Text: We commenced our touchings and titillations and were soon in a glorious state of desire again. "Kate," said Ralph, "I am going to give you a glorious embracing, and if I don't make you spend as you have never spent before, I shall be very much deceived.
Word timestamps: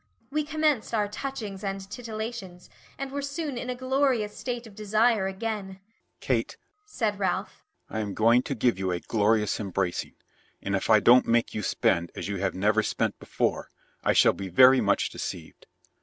We 0.31 0.43
commenced 0.43 0.95
our 0.95 1.07
touchings 1.07 1.63
and 1.63 1.79
titillations 1.79 2.71
and 2.97 3.11
were 3.11 3.21
soon 3.21 3.55
in 3.55 3.69
a 3.69 3.75
glorious 3.75 4.35
state 4.35 4.65
of 4.65 4.73
desire 4.73 5.27
again. 5.27 5.79
"Kate," 6.19 6.57
said 6.87 7.19
Ralph, 7.19 7.63
"I 7.87 7.99
am 7.99 8.15
going 8.15 8.41
to 8.49 8.55
give 8.55 8.79
you 8.79 8.89
a 8.91 8.99
glorious 8.99 9.59
embracing, 9.59 10.15
and 10.59 10.75
if 10.75 10.89
I 10.89 11.01
don't 11.01 11.27
make 11.27 11.53
you 11.53 11.61
spend 11.61 12.11
as 12.15 12.27
you 12.27 12.37
have 12.37 12.55
never 12.55 12.81
spent 12.81 13.19
before, 13.19 13.69
I 14.03 14.13
shall 14.13 14.33
be 14.33 14.49
very 14.49 14.81
much 14.81 15.11
deceived. 15.11 15.67